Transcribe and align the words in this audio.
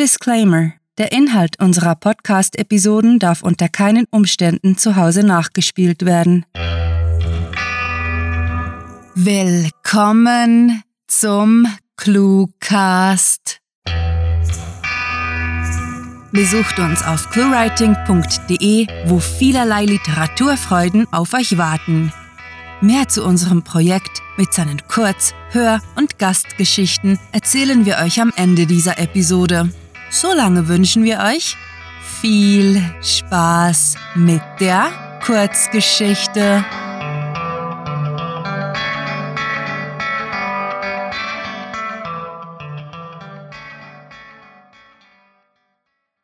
Disclaimer. 0.00 0.72
Der 0.96 1.12
Inhalt 1.12 1.60
unserer 1.60 1.94
Podcast-Episoden 1.94 3.18
darf 3.18 3.42
unter 3.42 3.68
keinen 3.68 4.06
Umständen 4.10 4.78
zu 4.78 4.96
Hause 4.96 5.24
nachgespielt 5.24 6.06
werden. 6.06 6.46
Willkommen 9.14 10.82
zum 11.06 11.66
Cluecast. 11.98 13.60
Besucht 16.32 16.78
uns 16.78 17.04
auf 17.04 17.28
cluewriting.de, 17.28 18.86
wo 19.04 19.18
vielerlei 19.18 19.84
Literaturfreuden 19.84 21.12
auf 21.12 21.34
euch 21.34 21.58
warten. 21.58 22.10
Mehr 22.80 23.06
zu 23.08 23.22
unserem 23.22 23.64
Projekt 23.64 24.22
mit 24.38 24.54
seinen 24.54 24.80
Kurz-, 24.88 25.34
Hör- 25.50 25.82
und 25.96 26.18
Gastgeschichten 26.18 27.18
erzählen 27.32 27.84
wir 27.84 27.98
euch 27.98 28.18
am 28.22 28.32
Ende 28.34 28.64
dieser 28.64 28.98
Episode. 28.98 29.70
Solange 30.10 30.66
wünschen 30.66 31.04
wir 31.04 31.20
euch 31.20 31.56
viel 32.20 32.82
Spaß 33.00 33.94
mit 34.16 34.42
der 34.58 35.20
Kurzgeschichte. 35.24 36.64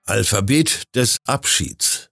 Alphabet 0.04 0.94
des 0.96 1.20
Abschieds 1.24 2.10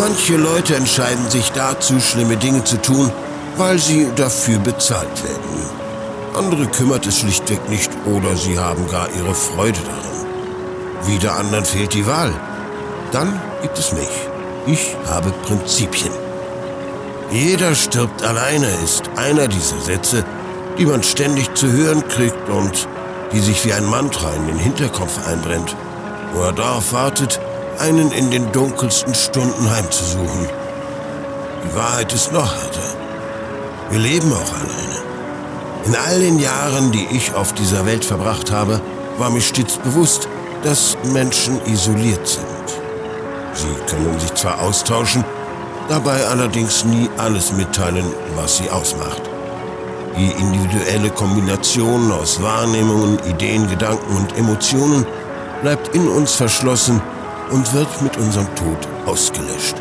Manche 0.00 0.38
Leute 0.38 0.76
entscheiden 0.76 1.28
sich 1.28 1.52
dazu, 1.52 2.00
schlimme 2.00 2.38
Dinge 2.38 2.64
zu 2.64 2.80
tun, 2.80 3.12
weil 3.58 3.78
sie 3.78 4.08
dafür 4.16 4.58
bezahlt 4.58 5.22
werden. 5.22 5.60
Andere 6.34 6.66
kümmert 6.68 7.04
es 7.06 7.18
schlichtweg 7.18 7.68
nicht 7.68 7.90
oder 8.06 8.34
sie 8.34 8.58
haben 8.58 8.88
gar 8.88 9.08
ihre 9.14 9.34
Freude 9.34 9.78
daran. 9.80 11.06
Wieder 11.06 11.36
anderen 11.36 11.66
fehlt 11.66 11.92
die 11.92 12.06
Wahl. 12.06 12.32
Dann 13.12 13.38
gibt 13.60 13.78
es 13.78 13.92
mich. 13.92 14.08
Ich 14.66 14.96
habe 15.06 15.34
Prinzipien. 15.42 16.14
Jeder 17.30 17.74
stirbt 17.74 18.22
alleine 18.22 18.68
ist 18.82 19.02
einer 19.16 19.48
dieser 19.48 19.80
Sätze, 19.80 20.24
die 20.78 20.86
man 20.86 21.02
ständig 21.02 21.54
zu 21.54 21.70
hören 21.70 22.08
kriegt 22.08 22.48
und 22.48 22.88
die 23.34 23.40
sich 23.40 23.66
wie 23.66 23.74
ein 23.74 23.84
Mantra 23.84 24.32
in 24.32 24.46
den 24.46 24.58
Hinterkopf 24.58 25.28
einbrennt, 25.28 25.76
wo 26.32 26.40
er 26.40 26.54
darauf 26.54 26.94
wartet, 26.94 27.38
einen 27.80 28.12
in 28.12 28.30
den 28.30 28.52
dunkelsten 28.52 29.14
Stunden 29.14 29.70
heimzusuchen. 29.70 30.48
Die 31.64 31.76
Wahrheit 31.76 32.12
ist 32.12 32.32
noch 32.32 32.54
härter. 32.54 32.96
Wir 33.90 33.98
leben 33.98 34.32
auch 34.32 34.52
alleine. 34.54 35.00
In 35.86 35.96
all 35.96 36.20
den 36.20 36.38
Jahren, 36.38 36.92
die 36.92 37.08
ich 37.10 37.34
auf 37.34 37.54
dieser 37.54 37.86
Welt 37.86 38.04
verbracht 38.04 38.52
habe, 38.52 38.80
war 39.18 39.30
mir 39.30 39.40
stets 39.40 39.78
bewusst, 39.78 40.28
dass 40.62 40.96
Menschen 41.12 41.58
isoliert 41.66 42.26
sind. 42.26 42.46
Sie 43.54 43.66
können 43.90 44.20
sich 44.20 44.34
zwar 44.34 44.60
austauschen, 44.60 45.24
dabei 45.88 46.26
allerdings 46.26 46.84
nie 46.84 47.08
alles 47.16 47.52
mitteilen, 47.52 48.04
was 48.36 48.58
sie 48.58 48.68
ausmacht. 48.68 49.22
Die 50.18 50.30
individuelle 50.32 51.10
Kombination 51.10 52.12
aus 52.12 52.42
Wahrnehmungen, 52.42 53.18
Ideen, 53.28 53.68
Gedanken 53.70 54.16
und 54.16 54.36
Emotionen 54.36 55.06
bleibt 55.62 55.94
in 55.94 56.08
uns 56.08 56.34
verschlossen 56.34 57.00
und 57.50 57.72
wird 57.74 58.02
mit 58.02 58.16
unserem 58.16 58.46
Tod 58.54 58.78
ausgelöscht. 59.06 59.76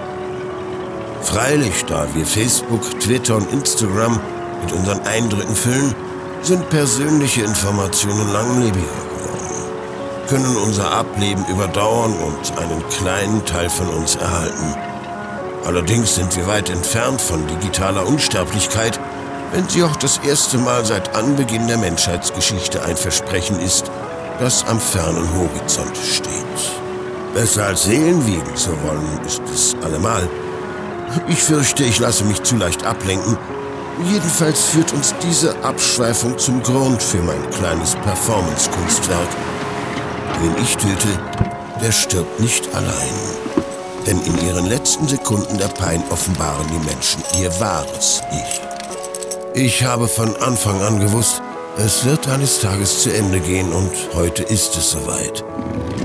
Freilich, 1.22 1.86
da 1.86 2.08
wir 2.14 2.26
Facebook, 2.26 3.00
Twitter 3.00 3.36
und 3.36 3.52
Instagram 3.52 4.20
mit 4.64 4.72
unseren 4.74 5.02
Eindrücken 5.02 5.56
füllen, 5.56 5.94
sind 6.42 6.70
persönliche 6.70 7.42
Informationen 7.42 8.32
langlebiger 8.32 8.80
geworden, 8.80 9.70
können 10.28 10.58
unser 10.58 10.92
Ableben 10.92 11.46
überdauern 11.48 12.14
und 12.14 12.58
einen 12.58 12.88
kleinen 12.90 13.46
Teil 13.46 13.70
von 13.70 13.88
uns 13.90 14.16
erhalten. 14.16 14.76
Allerdings 15.66 16.16
sind 16.16 16.36
wir 16.36 16.48
weit 16.48 16.70
entfernt 16.70 17.22
von 17.22 17.46
digitaler 17.48 18.08
Unsterblichkeit, 18.08 19.00
wenn 19.52 19.68
sie 19.68 19.84
auch 19.84 19.96
das 19.98 20.20
erste 20.20 20.58
Mal 20.58 20.86
seit 20.86 21.16
Anbeginn 21.16 21.68
der 21.68 21.78
Menschheitsgeschichte 21.78 22.84
ein 22.84 22.96
Versprechen 22.96 23.60
ist, 23.60 23.92
das 24.40 24.66
am 24.66 24.80
fernen 24.80 25.28
Horizont 25.36 25.98
steht. 25.98 26.79
Besser 27.34 27.68
als 27.68 27.84
Seelen 27.84 28.26
wiegen 28.26 28.56
zu 28.56 28.72
wollen, 28.84 29.20
ist 29.26 29.42
es 29.54 29.76
allemal. 29.84 30.28
Ich 31.28 31.44
fürchte, 31.44 31.84
ich 31.84 32.00
lasse 32.00 32.24
mich 32.26 32.42
zu 32.44 32.56
leicht 32.58 32.86
ablenken. 32.86 33.38
Jedenfalls 34.04 34.64
führt 34.66 34.94
uns 34.94 35.14
diese 35.24 35.56
Abschweifung 35.64 36.38
zum 36.38 36.64
Grund 36.64 37.02
für 37.02 37.22
mein 37.22 37.50
kleines 37.52 37.96
Performance-Kunstwerk. 37.96 39.30
Wen 40.42 40.64
ich 40.64 40.78
töte, 40.78 41.20
der 41.82 41.92
stirbt 41.92 42.40
nicht 42.40 42.74
allein. 42.74 43.14
Denn 44.08 44.22
in 44.22 44.48
ihren 44.48 44.66
letzten 44.68 45.08
Sekunden 45.08 45.58
der 45.58 45.68
Pein 45.68 46.04
offenbaren 46.10 46.66
die 46.68 46.88
Menschen 46.88 47.22
ihr 47.40 47.52
wahres 47.60 48.22
Ich. 48.32 48.62
Ich 49.54 49.84
habe 49.84 50.08
von 50.08 50.36
Anfang 50.38 50.82
an 50.82 51.00
gewusst, 51.00 51.42
es 51.86 52.04
wird 52.06 52.28
eines 52.28 52.60
Tages 52.60 53.04
zu 53.04 53.14
Ende 53.14 53.40
gehen 53.40 53.72
und 53.72 53.92
heute 54.14 54.44
ist 54.44 54.76
es 54.76 54.92
soweit. 54.92 55.44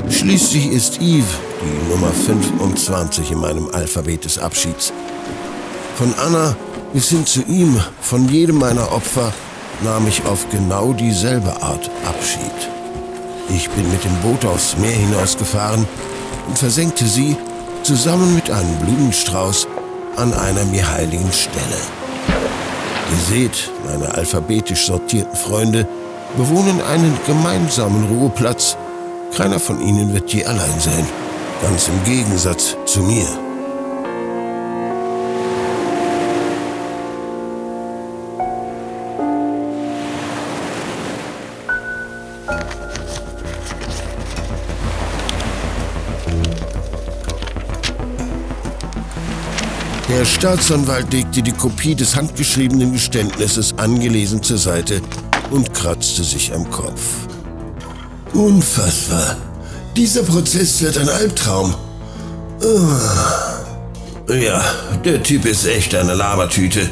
Schließlich 0.09 0.71
ist 0.71 1.01
Eve 1.01 1.27
die 1.61 1.91
Nummer 1.91 2.13
25 2.13 3.33
in 3.33 3.39
meinem 3.39 3.69
Alphabet 3.73 4.25
des 4.25 4.39
Abschieds. 4.39 4.93
Von 5.97 6.15
Anna 6.15 6.57
bis 6.93 7.09
hin 7.09 7.27
zu 7.27 7.43
ihm, 7.43 7.81
von 8.01 8.29
jedem 8.29 8.59
meiner 8.59 8.93
Opfer, 8.93 9.33
nahm 9.83 10.07
ich 10.07 10.25
auf 10.27 10.49
genau 10.51 10.93
dieselbe 10.93 11.51
Art 11.61 11.91
Abschied. 12.07 12.71
Ich 13.49 13.69
bin 13.71 13.91
mit 13.91 14.05
dem 14.05 14.17
Boot 14.23 14.45
aufs 14.45 14.77
Meer 14.79 14.93
hinausgefahren 14.93 15.87
und 16.49 16.59
versenkte 16.59 17.07
sie 17.07 17.37
zusammen 17.83 18.35
mit 18.35 18.49
einem 18.51 18.77
Blumenstrauß 18.81 19.67
an 20.17 20.33
einer 20.35 20.65
mir 20.67 20.89
heiligen 20.89 21.33
Stelle. 21.33 22.04
Ihr 23.11 23.17
seht, 23.19 23.71
meine 23.87 24.15
alphabetisch 24.15 24.87
sortierten 24.87 25.37
Freunde 25.37 25.87
bewohnen 26.37 26.81
einen 26.83 27.17
gemeinsamen 27.27 28.05
Ruheplatz. 28.05 28.77
Keiner 29.37 29.61
von 29.61 29.81
ihnen 29.81 30.13
wird 30.13 30.33
je 30.33 30.45
allein 30.45 30.81
sein. 30.81 31.07
Ganz 31.63 31.89
im 31.89 32.05
Gegensatz 32.05 32.77
zu 32.87 33.01
mir. 33.01 33.44
Der 50.09 50.25
Staatsanwalt 50.27 51.13
legte 51.13 51.43
die 51.43 51.53
Kopie 51.53 51.95
des 51.95 52.15
handgeschriebenen 52.15 52.93
Geständnisses 52.93 53.75
angelesen 53.79 54.43
zur 54.43 54.59
Seite 54.59 55.01
und 55.51 55.73
kratzte 55.73 56.23
sich 56.23 56.53
am 56.55 56.71
Kopf. 56.71 57.01
Unfassbar. 58.35 59.37
Dieser 59.97 60.23
Prozess 60.23 60.83
wird 60.83 60.99
ein 60.99 61.09
Albtraum. 61.09 61.75
Oh. 62.63 64.33
Ja, 64.33 64.63
der 65.05 65.23
Typ 65.23 65.47
ist 65.47 65.65
echt 65.65 65.95
eine 65.95 66.15
Labertüte. 66.15 66.89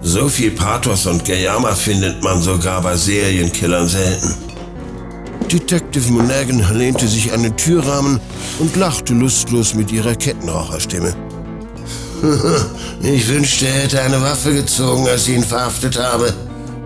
So 0.00 0.28
viel 0.28 0.50
Pathos 0.50 1.06
und 1.06 1.24
Gejammer 1.24 1.74
findet 1.74 2.22
man 2.22 2.40
sogar 2.40 2.80
bei 2.80 2.96
Serienkillern 2.96 3.88
selten. 3.88 4.34
Detective 5.50 6.10
Monaghan 6.12 6.64
lehnte 6.76 7.08
sich 7.08 7.32
an 7.32 7.42
den 7.42 7.56
Türrahmen 7.56 8.20
und 8.58 8.76
lachte 8.76 9.12
lustlos 9.12 9.74
mit 9.74 9.92
ihrer 9.92 10.14
Kettenraucherstimme. 10.14 11.14
Ich 13.02 13.28
wünschte, 13.28 13.66
er 13.66 13.82
hätte 13.82 14.00
eine 14.00 14.20
Waffe 14.22 14.54
gezogen, 14.54 15.06
als 15.08 15.28
ich 15.28 15.34
ihn 15.34 15.44
verhaftet 15.44 15.98
habe. 15.98 16.32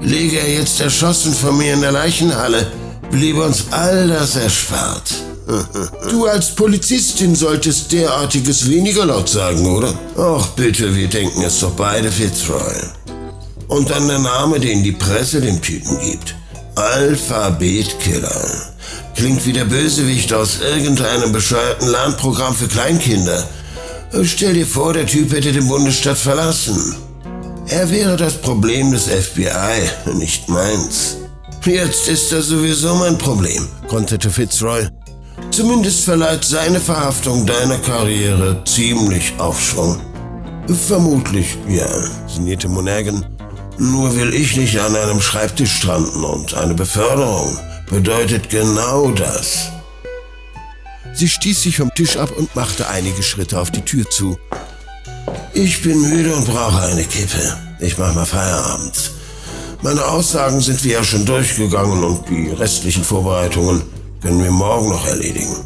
Liege 0.00 0.38
er 0.38 0.52
jetzt 0.52 0.80
erschossen 0.80 1.32
vor 1.32 1.52
mir 1.52 1.74
in 1.74 1.80
der 1.80 1.92
Leichenhalle, 1.92 2.66
bliebe 3.10 3.42
uns 3.42 3.66
all 3.70 4.08
das 4.08 4.36
erspart. 4.36 5.14
Du 6.10 6.26
als 6.26 6.50
Polizistin 6.50 7.34
solltest 7.34 7.90
derartiges 7.92 8.68
weniger 8.68 9.06
laut 9.06 9.28
sagen, 9.30 9.66
oder? 9.66 9.94
Ach 10.18 10.46
bitte, 10.48 10.94
wir 10.94 11.08
denken 11.08 11.42
es 11.42 11.60
doch 11.60 11.70
beide 11.70 12.10
Fitzroy. 12.12 12.74
Und 13.68 13.88
dann 13.90 14.08
der 14.08 14.18
Name, 14.18 14.60
den 14.60 14.82
die 14.82 14.92
Presse 14.92 15.40
dem 15.40 15.60
Typen 15.62 15.98
gibt. 16.00 16.34
Alphabetkiller. 16.74 18.46
Klingt 19.14 19.44
wie 19.44 19.52
der 19.52 19.64
Bösewicht 19.64 20.32
aus 20.32 20.60
irgendeinem 20.60 21.32
bescheuerten 21.32 21.88
Lernprogramm 21.88 22.54
für 22.54 22.68
Kleinkinder. 22.68 23.44
Stell 24.22 24.54
dir 24.54 24.66
vor, 24.66 24.92
der 24.94 25.06
Typ 25.06 25.32
hätte 25.32 25.52
den 25.52 25.68
Bundesstaat 25.68 26.18
verlassen. 26.18 26.96
Er 27.68 27.90
wäre 27.90 28.16
das 28.16 28.34
Problem 28.34 28.90
des 28.90 29.06
FBI, 29.06 30.14
nicht 30.14 30.48
meins. 30.48 31.16
Jetzt 31.64 32.08
ist 32.08 32.32
er 32.32 32.40
sowieso 32.40 32.94
mein 32.94 33.18
Problem, 33.18 33.68
konterte 33.88 34.30
Fitzroy. 34.30 34.88
Zumindest 35.50 36.04
verleiht 36.04 36.44
seine 36.44 36.80
Verhaftung 36.80 37.44
deiner 37.44 37.76
Karriere 37.78 38.62
ziemlich 38.64 39.34
Aufschwung. 39.38 40.00
Vermutlich, 40.86 41.58
ja, 41.68 41.88
sinnierte 42.26 42.68
Monaghan. 42.68 43.26
Nur 43.78 44.16
will 44.16 44.32
ich 44.34 44.56
nicht 44.56 44.80
an 44.80 44.96
einem 44.96 45.20
Schreibtisch 45.20 45.76
stranden 45.76 46.24
und 46.24 46.54
eine 46.54 46.74
Beförderung 46.74 47.58
bedeutet 47.90 48.48
genau 48.48 49.10
das. 49.10 49.70
Sie 51.18 51.28
stieß 51.28 51.62
sich 51.62 51.78
vom 51.78 51.92
Tisch 51.96 52.16
ab 52.16 52.30
und 52.36 52.54
machte 52.54 52.88
einige 52.88 53.24
Schritte 53.24 53.58
auf 53.58 53.72
die 53.72 53.80
Tür 53.80 54.08
zu. 54.08 54.38
Ich 55.52 55.82
bin 55.82 56.00
müde 56.00 56.32
und 56.32 56.46
brauche 56.46 56.80
eine 56.82 57.02
Kippe. 57.02 57.58
Ich 57.80 57.98
mach 57.98 58.14
mal 58.14 58.24
Feierabend. 58.24 59.10
Meine 59.82 60.04
Aussagen 60.04 60.60
sind 60.60 60.84
wir 60.84 60.92
ja 60.92 61.02
schon 61.02 61.26
durchgegangen 61.26 62.04
und 62.04 62.28
die 62.28 62.50
restlichen 62.50 63.02
Vorbereitungen 63.02 63.82
können 64.22 64.44
wir 64.44 64.52
morgen 64.52 64.90
noch 64.90 65.08
erledigen. 65.08 65.56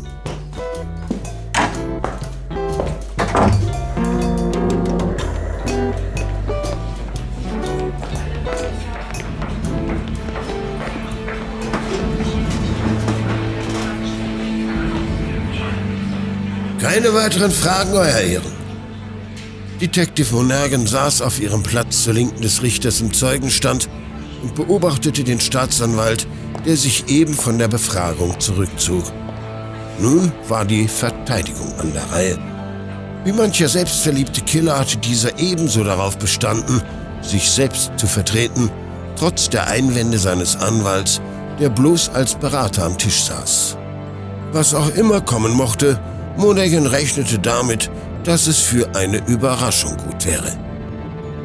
Keine 16.93 17.15
weiteren 17.15 17.51
Fragen, 17.51 17.95
Euer 17.95 18.21
Ehren. 18.21 18.53
Detective 19.81 20.35
Monaghan 20.35 20.87
saß 20.87 21.23
auf 21.23 21.41
ihrem 21.41 21.63
Platz 21.63 22.03
zur 22.03 22.13
Linken 22.13 22.43
des 22.43 22.63
Richters 22.63 23.01
im 23.01 23.15
Zeugenstand 23.15 23.89
und 24.43 24.55
beobachtete 24.55 25.25
den 25.25 25.41
Staatsanwalt, 25.41 26.27
der 26.67 26.77
sich 26.77 27.09
eben 27.09 27.33
von 27.33 27.59
der 27.59 27.69
Befragung 27.69 28.39
zurückzog. 28.39 29.05
Nun 30.01 30.33
war 30.49 30.67
die 30.67 30.87
Verteidigung 30.87 31.73
an 31.79 31.95
der 31.95 32.13
Reihe. 32.13 32.39
Wie 33.25 33.33
mancher 33.33 33.71
selbstverliebte 33.71 34.43
Killer 34.43 34.79
hatte 34.79 34.99
dieser 34.99 35.39
ebenso 35.39 35.85
darauf 35.85 36.19
bestanden, 36.19 36.83
sich 37.23 37.51
selbst 37.51 37.93
zu 37.97 38.07
vertreten, 38.07 38.71
trotz 39.19 39.49
der 39.49 39.67
Einwände 39.69 40.19
seines 40.19 40.57
Anwalts, 40.57 41.23
der 41.59 41.71
bloß 41.71 42.11
als 42.11 42.35
Berater 42.35 42.85
am 42.85 42.99
Tisch 42.99 43.23
saß. 43.23 43.79
Was 44.53 44.75
auch 44.75 44.95
immer 44.95 45.23
kommen 45.23 45.55
mochte, 45.55 45.99
Monaghan 46.37 46.87
rechnete 46.87 47.39
damit, 47.39 47.91
dass 48.25 48.47
es 48.47 48.59
für 48.61 48.95
eine 48.95 49.19
Überraschung 49.27 49.97
gut 49.97 50.25
wäre. 50.27 50.53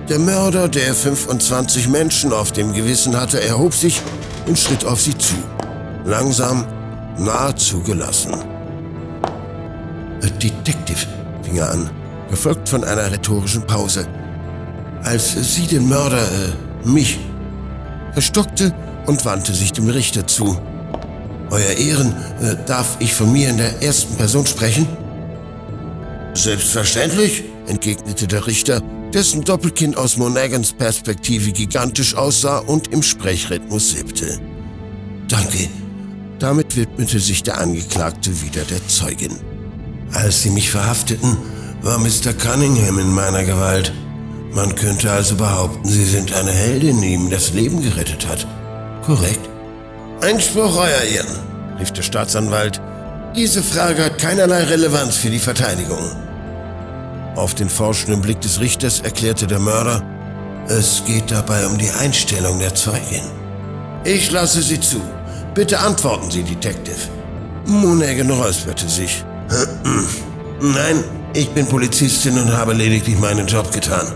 Der 0.09 0.19
Mörder, 0.19 0.69
der 0.69 0.93
25 0.93 1.89
Menschen 1.89 2.31
auf 2.31 2.51
dem 2.53 2.71
Gewissen 2.71 3.19
hatte, 3.19 3.41
erhob 3.41 3.73
sich 3.73 4.01
und 4.45 4.57
schritt 4.57 4.85
auf 4.85 5.01
sie 5.01 5.17
zu. 5.17 5.35
Langsam, 6.05 6.65
nahezu 7.17 7.81
gelassen. 7.81 8.33
A 10.23 10.27
Detective, 10.41 11.05
fing 11.43 11.57
er 11.57 11.71
an, 11.71 11.89
gefolgt 12.29 12.69
von 12.69 12.83
einer 12.85 13.11
rhetorischen 13.11 13.67
Pause. 13.67 14.07
Als 15.03 15.33
Sie 15.53 15.67
den 15.67 15.87
Mörder, 15.89 16.21
äh, 16.23 16.87
mich. 16.87 17.19
Er 18.15 18.21
stockte 18.21 18.73
und 19.05 19.25
wandte 19.25 19.53
sich 19.53 19.73
dem 19.73 19.89
Richter 19.89 20.25
zu. 20.25 20.57
Euer 21.49 21.77
Ehren, 21.77 22.13
äh, 22.41 22.55
darf 22.65 22.97
ich 22.99 23.13
von 23.13 23.31
mir 23.31 23.49
in 23.49 23.57
der 23.57 23.81
ersten 23.81 24.15
Person 24.15 24.45
sprechen? 24.45 24.87
Selbstverständlich, 26.33 27.45
entgegnete 27.67 28.27
der 28.27 28.45
Richter, 28.45 28.81
dessen 29.13 29.43
Doppelkinn 29.43 29.95
aus 29.95 30.17
Monagans 30.17 30.73
Perspektive 30.73 31.51
gigantisch 31.51 32.15
aussah 32.15 32.59
und 32.59 32.89
im 32.89 33.01
Sprechrhythmus 33.01 33.91
siebte. 33.91 34.39
Danke. 35.29 35.69
Damit 36.39 36.75
widmete 36.75 37.19
sich 37.19 37.41
der 37.41 37.59
Angeklagte 37.59 38.41
wieder 38.41 38.63
der 38.63 38.85
Zeugin. 38.87 39.39
Als 40.13 40.43
sie 40.43 40.51
mich 40.51 40.69
verhafteten, 40.69 41.37
war 41.81 41.97
Mr. 41.97 42.33
Cunningham 42.33 42.99
in 42.99 43.11
meiner 43.11 43.43
Gewalt. 43.43 43.91
Man 44.51 44.75
könnte 44.75 45.11
also 45.11 45.35
behaupten, 45.35 45.87
Sie 45.87 46.05
sind 46.05 46.33
eine 46.33 46.51
Heldin, 46.51 47.01
die 47.01 47.13
ihm 47.13 47.29
das 47.29 47.53
Leben 47.53 47.81
gerettet 47.81 48.27
hat. 48.27 48.47
Korrekt? 49.03 49.49
Einspruch, 50.21 50.75
Euer 50.77 51.03
Ehren, 51.03 51.39
rief 51.79 51.91
der 51.91 52.01
Staatsanwalt. 52.01 52.81
Diese 53.35 53.61
Frage 53.61 54.03
hat 54.05 54.17
keinerlei 54.17 54.63
Relevanz 54.63 55.15
für 55.17 55.29
die 55.29 55.39
Verteidigung. 55.39 56.03
Auf 57.35 57.53
den 57.53 57.69
forschenden 57.69 58.21
Blick 58.23 58.41
des 58.41 58.59
Richters 58.59 58.99
erklärte 59.01 59.45
der 59.45 59.59
Mörder, 59.59 60.01
es 60.69 61.03
geht 61.05 61.29
dabei 61.29 61.67
um 61.67 61.77
die 61.77 61.91
Einstellung 61.91 62.57
der 62.59 62.73
Zeugin. 62.73 63.21
Ich 64.03 64.31
lasse 64.31 64.61
Sie 64.63 64.79
zu. 64.79 64.99
Bitte 65.53 65.79
antworten 65.79 66.31
Sie, 66.31 66.43
Detective. 66.43 66.97
Monaghan 67.67 68.31
räusperte 68.31 68.89
sich. 68.89 69.23
Nein, 70.61 71.03
ich 71.35 71.49
bin 71.49 71.67
Polizistin 71.67 72.39
und 72.39 72.57
habe 72.57 72.73
lediglich 72.73 73.19
meinen 73.19 73.45
Job 73.45 73.71
getan. 73.71 74.07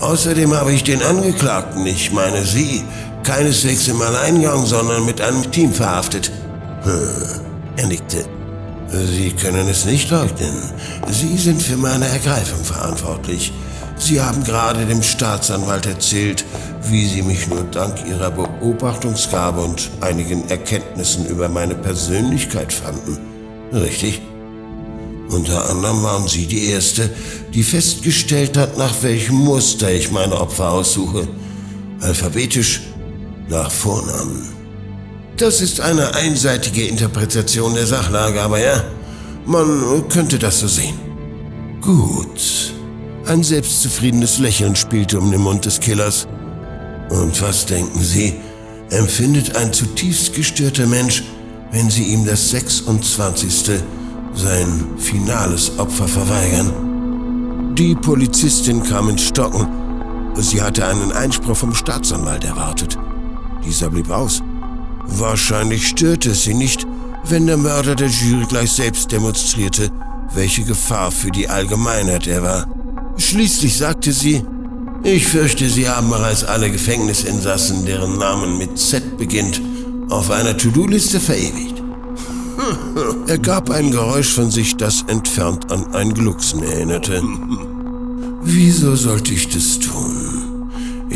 Außerdem 0.00 0.52
habe 0.54 0.72
ich 0.72 0.82
den 0.82 1.02
Angeklagten, 1.02 1.86
ich 1.86 2.12
meine 2.12 2.44
Sie, 2.44 2.84
keineswegs 3.26 3.88
im 3.88 4.00
Alleingang, 4.00 4.64
sondern 4.64 5.04
mit 5.04 5.20
einem 5.20 5.50
Team 5.50 5.72
verhaftet. 5.72 6.30
Er 7.76 7.86
nickte. 7.86 8.24
Sie 8.88 9.30
können 9.30 9.68
es 9.68 9.84
nicht 9.84 10.10
leugnen. 10.12 10.54
Sie 11.10 11.36
sind 11.36 11.60
für 11.60 11.76
meine 11.76 12.06
Ergreifung 12.06 12.64
verantwortlich. 12.64 13.52
Sie 13.96 14.20
haben 14.20 14.44
gerade 14.44 14.86
dem 14.86 15.02
Staatsanwalt 15.02 15.86
erzählt, 15.86 16.44
wie 16.88 17.04
Sie 17.06 17.22
mich 17.22 17.48
nur 17.48 17.64
dank 17.64 18.06
Ihrer 18.06 18.30
Beobachtungsgabe 18.30 19.60
und 19.60 19.90
einigen 20.00 20.48
Erkenntnissen 20.48 21.26
über 21.26 21.48
meine 21.48 21.74
Persönlichkeit 21.74 22.72
fanden. 22.72 23.18
Richtig? 23.72 24.22
Unter 25.30 25.68
anderem 25.68 26.04
waren 26.04 26.28
Sie 26.28 26.46
die 26.46 26.66
Erste, 26.66 27.10
die 27.52 27.64
festgestellt 27.64 28.56
hat, 28.56 28.78
nach 28.78 29.02
welchem 29.02 29.36
Muster 29.36 29.90
ich 29.90 30.12
meine 30.12 30.40
Opfer 30.40 30.70
aussuche. 30.70 31.26
Alphabetisch 32.00 32.82
nach 33.48 33.70
Vornamen. 33.70 34.48
Das 35.36 35.60
ist 35.60 35.80
eine 35.80 36.14
einseitige 36.14 36.86
Interpretation 36.86 37.74
der 37.74 37.86
Sachlage, 37.86 38.40
aber 38.40 38.58
ja, 38.58 38.82
man 39.44 40.08
könnte 40.08 40.38
das 40.38 40.60
so 40.60 40.68
sehen. 40.68 40.98
Gut. 41.80 42.72
Ein 43.26 43.42
selbstzufriedenes 43.42 44.38
Lächeln 44.38 44.74
spielte 44.76 45.18
um 45.18 45.30
den 45.30 45.42
Mund 45.42 45.64
des 45.64 45.80
Killers. 45.80 46.26
Und 47.10 47.40
was 47.42 47.66
denken 47.66 48.00
Sie, 48.00 48.34
empfindet 48.90 49.56
ein 49.56 49.72
zutiefst 49.72 50.34
gestörter 50.34 50.86
Mensch, 50.86 51.22
wenn 51.70 51.90
Sie 51.90 52.04
ihm 52.04 52.24
das 52.24 52.50
26. 52.50 53.82
sein 54.34 54.84
finales 54.96 55.78
Opfer 55.78 56.08
verweigern? 56.08 57.74
Die 57.76 57.94
Polizistin 57.94 58.82
kam 58.82 59.10
ins 59.10 59.22
Stocken. 59.22 59.66
Sie 60.36 60.62
hatte 60.62 60.86
einen 60.86 61.12
Einspruch 61.12 61.56
vom 61.56 61.74
Staatsanwalt 61.74 62.44
erwartet. 62.44 62.96
Dieser 63.66 63.90
blieb 63.90 64.10
aus. 64.10 64.42
Wahrscheinlich 65.06 65.88
störte 65.88 66.30
es 66.30 66.44
sie 66.44 66.54
nicht, 66.54 66.86
wenn 67.24 67.46
der 67.46 67.56
Mörder 67.56 67.96
der 67.96 68.08
Jury 68.08 68.46
gleich 68.48 68.72
selbst 68.72 69.10
demonstrierte, 69.10 69.90
welche 70.34 70.62
Gefahr 70.62 71.10
für 71.10 71.30
die 71.30 71.48
Allgemeinheit 71.48 72.26
er 72.26 72.42
war. 72.42 72.66
Schließlich 73.16 73.76
sagte 73.76 74.12
sie, 74.12 74.44
ich 75.02 75.26
fürchte, 75.26 75.68
Sie 75.68 75.88
haben 75.88 76.08
bereits 76.10 76.42
alle 76.42 76.70
Gefängnisinsassen, 76.70 77.84
deren 77.86 78.18
Namen 78.18 78.58
mit 78.58 78.78
Z 78.78 79.18
beginnt, 79.18 79.60
auf 80.08 80.30
einer 80.30 80.56
To-Do-Liste 80.56 81.20
verewigt. 81.20 81.82
Er 83.28 83.38
gab 83.38 83.70
ein 83.70 83.90
Geräusch 83.90 84.32
von 84.32 84.50
sich, 84.50 84.76
das 84.76 85.02
entfernt 85.08 85.70
an 85.70 85.94
ein 85.94 86.14
Glucksen 86.14 86.62
erinnerte. 86.62 87.22
Wieso 88.42 88.96
sollte 88.96 89.34
ich 89.34 89.48
das 89.48 89.78
tun? 89.78 90.35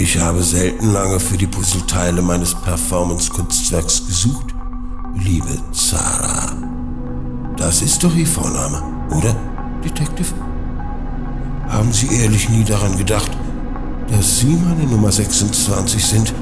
Ich 0.00 0.19
habe 0.19 0.42
selten 0.42 0.95
lange 0.95 1.21
für 1.21 1.37
die 1.37 1.47
Puzzleteile 1.47 2.23
meines 2.23 2.54
Performance-Kunstwerks 2.54 4.07
gesucht. 4.07 4.47
Liebe 5.14 5.59
Zara. 5.73 6.57
Das 7.59 7.83
ist 7.83 8.02
doch 8.02 8.16
Ihr 8.16 8.26
Vorname, 8.26 8.83
oder, 9.11 9.37
Detective? 9.85 10.33
Haben 11.69 11.92
Sie 11.92 12.07
ehrlich 12.14 12.49
nie 12.49 12.64
daran 12.64 12.97
gedacht, 12.97 13.30
dass 14.11 14.38
Sie 14.38 14.57
meine 14.57 14.85
Nummer 14.85 15.12
26 15.12 16.02
sind? 16.02 16.33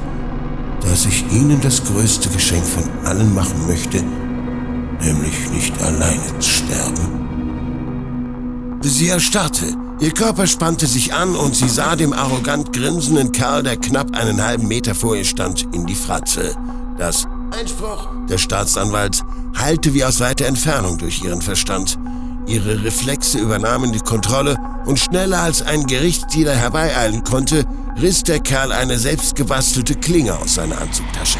Dass 0.82 1.06
ich 1.06 1.24
Ihnen 1.32 1.60
das 1.60 1.82
größte 1.82 2.28
Geschenk 2.28 2.64
von 2.64 2.84
allen 3.06 3.34
machen 3.34 3.66
möchte, 3.66 4.04
nämlich 5.02 5.50
nicht 5.50 5.82
alleine 5.82 6.38
zu 6.38 6.48
sterben? 6.48 7.08
Sie 8.82 9.08
erstarrte 9.08 9.87
Ihr 10.00 10.12
Körper 10.12 10.46
spannte 10.46 10.86
sich 10.86 11.12
an 11.12 11.34
und 11.34 11.56
sie 11.56 11.68
sah 11.68 11.96
dem 11.96 12.12
arrogant 12.12 12.72
grinsenden 12.72 13.32
Kerl, 13.32 13.64
der 13.64 13.76
knapp 13.76 14.16
einen 14.16 14.44
halben 14.44 14.68
Meter 14.68 14.94
vor 14.94 15.16
ihr 15.16 15.24
stand, 15.24 15.66
in 15.72 15.86
die 15.86 15.96
Fratze. 15.96 16.54
Das 16.96 17.26
Einspruch 17.50 18.08
des 18.28 18.40
Staatsanwalts 18.40 19.24
heilte 19.58 19.94
wie 19.94 20.04
aus 20.04 20.20
weiter 20.20 20.46
Entfernung 20.46 20.98
durch 20.98 21.24
ihren 21.24 21.42
Verstand. 21.42 21.98
Ihre 22.46 22.84
Reflexe 22.84 23.38
übernahmen 23.38 23.92
die 23.92 23.98
Kontrolle 23.98 24.56
und 24.86 25.00
schneller 25.00 25.40
als 25.40 25.62
ein 25.62 25.84
Gerichtsdealer 25.84 26.54
herbeieilen 26.54 27.24
konnte, 27.24 27.64
riss 28.00 28.22
der 28.22 28.38
Kerl 28.38 28.70
eine 28.70 28.98
selbstgebastelte 28.98 29.96
Klinge 29.96 30.36
aus 30.38 30.54
seiner 30.54 30.80
Anzugtasche. 30.80 31.38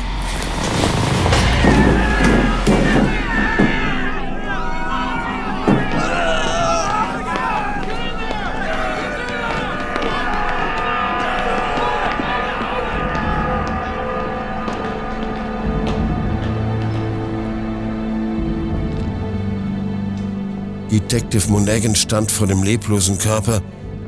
Detective 20.90 21.50
Monaghan 21.50 21.94
stand 21.94 22.30
vor 22.30 22.46
dem 22.46 22.62
leblosen 22.62 23.18
Körper, 23.18 23.60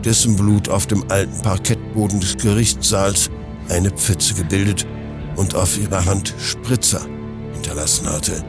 dessen 0.05 0.37
Blut 0.37 0.69
auf 0.69 0.87
dem 0.87 1.05
alten 1.11 1.43
Parkettboden 1.43 2.21
des 2.21 2.39
Gerichtssaals 2.39 3.31
eine 3.69 3.91
Pfütze 3.91 4.35
gebildet 4.35 4.87
und 5.37 5.55
auf 5.55 5.79
ihrer 5.79 6.05
Hand 6.07 6.35
Spritzer 6.39 7.03
hinterlassen 7.53 8.09
hatte. 8.09 8.43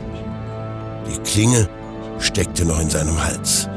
Die 1.07 1.19
Klinge 1.29 1.67
steckte 2.19 2.63
noch 2.63 2.79
in 2.79 2.89
seinem 2.89 3.21
Hals. 3.21 3.67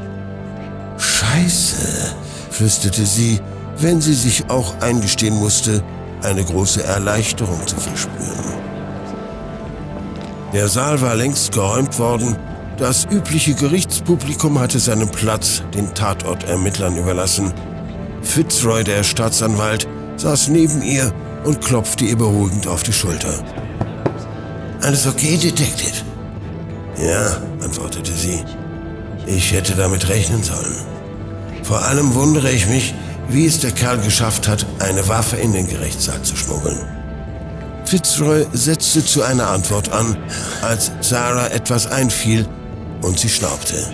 Scheiße, 0.97 2.15
flüsterte 2.49 3.05
sie, 3.05 3.41
wenn 3.79 3.99
sie 3.99 4.13
sich 4.13 4.49
auch 4.49 4.79
eingestehen 4.79 5.35
musste, 5.35 5.83
eine 6.21 6.43
große 6.43 6.81
Erleichterung 6.83 7.67
zu 7.67 7.75
verspüren. 7.75 8.53
Der 10.53 10.69
Saal 10.69 11.01
war 11.01 11.15
längst 11.15 11.51
geräumt 11.51 11.99
worden, 11.99 12.37
das 12.77 13.05
übliche 13.09 13.53
Gerichtspublikum 13.53 14.59
hatte 14.59 14.79
seinen 14.79 15.09
Platz 15.09 15.63
den 15.73 15.93
Tatortermittlern 15.93 16.97
überlassen. 16.97 17.53
Fitzroy, 18.21 18.83
der 18.83 19.03
Staatsanwalt, 19.03 19.87
saß 20.17 20.49
neben 20.49 20.81
ihr 20.81 21.13
und 21.43 21.61
klopfte 21.61 22.05
ihr 22.05 22.17
beruhigend 22.17 22.67
auf 22.67 22.83
die 22.83 22.93
Schulter. 22.93 23.33
Alles 24.81 25.07
okay, 25.07 25.37
Detective? 25.37 26.03
Ja, 26.97 27.37
antwortete 27.63 28.11
sie. 28.11 28.43
Ich 29.25 29.53
hätte 29.53 29.73
damit 29.75 30.09
rechnen 30.09 30.43
sollen. 30.43 30.75
Vor 31.63 31.81
allem 31.81 32.13
wundere 32.13 32.51
ich 32.51 32.67
mich, 32.67 32.93
wie 33.29 33.45
es 33.45 33.59
der 33.59 33.71
Kerl 33.71 33.97
geschafft 33.99 34.47
hat, 34.47 34.65
eine 34.79 35.07
Waffe 35.07 35.37
in 35.37 35.53
den 35.53 35.67
Gerichtssaal 35.67 36.21
zu 36.21 36.35
schmuggeln. 36.35 36.77
Fitzroy 37.85 38.45
setzte 38.53 39.03
zu 39.03 39.23
einer 39.23 39.47
Antwort 39.49 39.91
an, 39.91 40.17
als 40.61 40.91
Sarah 41.01 41.47
etwas 41.47 41.87
einfiel 41.87 42.47
und 43.05 43.19
sie 43.19 43.29
schnaubte. 43.29 43.93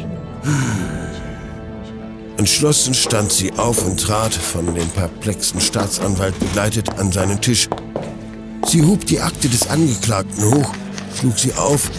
Entschlossen 2.37 2.93
stand 2.93 3.31
sie 3.31 3.51
auf 3.53 3.85
und 3.85 3.99
trat, 3.99 4.33
von 4.33 4.73
dem 4.73 4.89
perplexen 4.89 5.61
Staatsanwalt 5.61 6.37
begleitet, 6.39 6.89
an 6.97 7.11
seinen 7.11 7.39
Tisch. 7.39 7.69
Sie 8.65 8.83
hob 8.83 9.05
die 9.05 9.19
Akte 9.19 9.49
des 9.49 9.67
Angeklagten 9.67 10.43
hoch, 10.45 10.73
schlug 11.19 11.37
sie 11.37 11.53
auf 11.53 11.89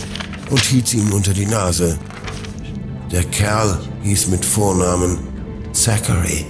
und 0.50 0.60
hielt 0.60 0.88
sie 0.88 0.98
ihm 0.98 1.12
unter 1.12 1.32
die 1.32 1.46
Nase. 1.46 1.98
Der 3.12 3.24
Kerl 3.24 3.78
hieß 4.02 4.28
mit 4.28 4.44
Vornamen 4.44 5.18
Zachary. 5.72 6.46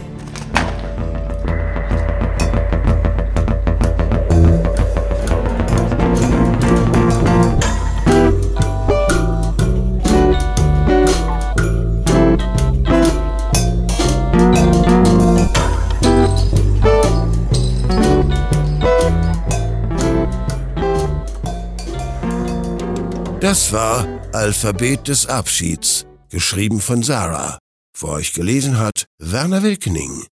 Das 23.42 23.72
war 23.72 24.06
Alphabet 24.32 25.08
des 25.08 25.26
Abschieds, 25.26 26.06
geschrieben 26.30 26.78
von 26.78 27.02
Sarah. 27.02 27.58
Für 27.92 28.10
euch 28.10 28.34
gelesen 28.34 28.78
hat 28.78 29.06
Werner 29.18 29.64
Wilkening. 29.64 30.26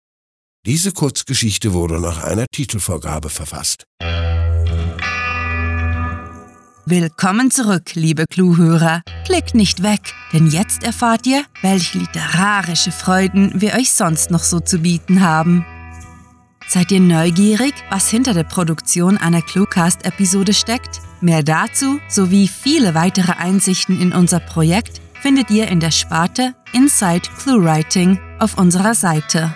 Diese 0.65 0.93
Kurzgeschichte 0.93 1.73
wurde 1.73 2.01
nach 2.01 2.23
einer 2.23 2.47
Titelvorgabe 2.53 3.29
verfasst. 3.29 3.83
Willkommen 6.87 7.51
zurück, 7.51 7.97
liebe 7.97 8.27
Cluehörer. 8.31 9.03
Klickt 9.25 9.57
nicht 9.57 9.83
weg, 9.83 10.15
denn 10.33 10.47
jetzt 10.47 10.85
erfahrt 10.85 11.27
ihr, 11.27 11.43
welche 11.63 11.99
literarische 11.99 12.93
Freuden 12.93 13.61
wir 13.61 13.75
euch 13.75 13.91
sonst 13.91 14.31
noch 14.31 14.45
so 14.45 14.61
zu 14.61 14.79
bieten 14.79 15.21
haben. 15.21 15.67
Seid 16.69 16.93
ihr 16.93 17.01
neugierig, 17.01 17.75
was 17.91 18.09
hinter 18.09 18.35
der 18.35 18.45
Produktion 18.45 19.19
einer 19.19 19.43
Cluecast-Episode 19.43 20.55
steckt? 20.55 21.01
Mehr 21.21 21.43
dazu 21.43 22.01
sowie 22.09 22.49
viele 22.49 22.95
weitere 22.95 23.33
Einsichten 23.33 24.01
in 24.01 24.13
unser 24.13 24.41
Projekt 24.41 25.01
findet 25.21 25.51
ihr 25.51 25.69
in 25.69 25.81
der 25.81 25.91
Sparte 25.91 26.55
Inside 26.73 27.29
ClueWriting 27.39 28.19
auf 28.39 28.57
unserer 28.57 28.95
Seite. 28.95 29.55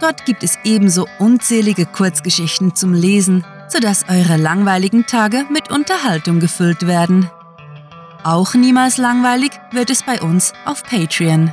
Dort 0.00 0.24
gibt 0.24 0.42
es 0.42 0.58
ebenso 0.64 1.06
unzählige 1.18 1.86
Kurzgeschichten 1.86 2.74
zum 2.74 2.92
Lesen, 2.94 3.44
sodass 3.68 4.06
eure 4.08 4.36
langweiligen 4.36 5.06
Tage 5.06 5.44
mit 5.50 5.70
Unterhaltung 5.70 6.40
gefüllt 6.40 6.86
werden. 6.86 7.30
Auch 8.24 8.54
niemals 8.54 8.96
langweilig 8.96 9.52
wird 9.72 9.90
es 9.90 10.02
bei 10.02 10.20
uns 10.20 10.52
auf 10.64 10.82
Patreon. 10.82 11.52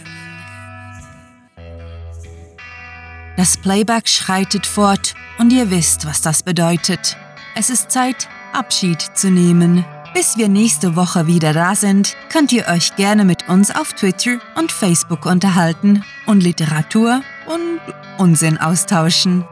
Das 3.37 3.57
Playback 3.57 4.07
schreitet 4.07 4.65
fort 4.65 5.13
und 5.37 5.53
ihr 5.53 5.69
wisst, 5.71 6.05
was 6.05 6.21
das 6.21 6.43
bedeutet. 6.43 7.17
Es 7.55 7.69
ist 7.69 7.91
Zeit, 7.91 8.27
Abschied 8.53 9.01
zu 9.01 9.29
nehmen. 9.29 9.83
Bis 10.13 10.37
wir 10.37 10.49
nächste 10.49 10.97
Woche 10.97 11.25
wieder 11.25 11.53
da 11.53 11.73
sind, 11.73 12.17
könnt 12.29 12.51
ihr 12.51 12.67
euch 12.67 12.95
gerne 12.97 13.23
mit 13.23 13.47
uns 13.47 13.71
auf 13.71 13.93
Twitter 13.93 14.39
und 14.55 14.69
Facebook 14.71 15.25
unterhalten 15.25 16.03
und 16.25 16.43
Literatur 16.43 17.21
und 17.47 17.79
Unsinn 18.17 18.57
austauschen. 18.57 19.45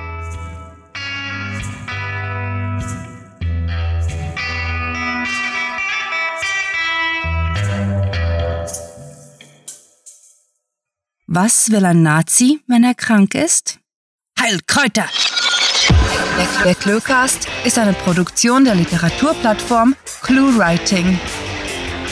Was 11.28 11.72
will 11.72 11.86
ein 11.86 12.04
Nazi, 12.04 12.60
wenn 12.68 12.84
er 12.84 12.94
krank 12.94 13.36
ist? 13.36 13.80
Heilkräuter! 14.38 15.06
Der 16.66 16.76
Cluecast 16.76 17.48
ist 17.64 17.78
eine 17.78 17.94
Produktion 17.94 18.66
der 18.66 18.76
Literaturplattform 18.76 19.96
ClueWriting. 20.24 21.18